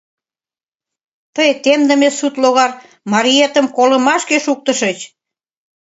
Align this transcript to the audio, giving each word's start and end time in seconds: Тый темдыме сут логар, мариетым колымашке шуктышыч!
Тый 1.35 1.49
темдыме 1.63 2.09
сут 2.19 2.35
логар, 2.43 2.71
мариетым 3.11 3.65
колымашке 3.75 4.37
шуктышыч! 4.45 4.99